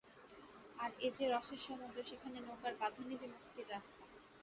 [0.77, 4.03] আর এ যে রসের সমুদ্র, এখানে নৌকার বাঁধনই যে মুক্তির রাস্তা।